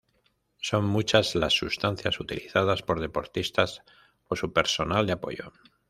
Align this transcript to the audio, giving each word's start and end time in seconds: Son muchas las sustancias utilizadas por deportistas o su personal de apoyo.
Son 0.59 0.87
muchas 0.87 1.35
las 1.35 1.53
sustancias 1.53 2.19
utilizadas 2.19 2.81
por 2.81 2.99
deportistas 2.99 3.83
o 4.29 4.35
su 4.35 4.51
personal 4.51 5.05
de 5.05 5.13
apoyo. 5.13 5.53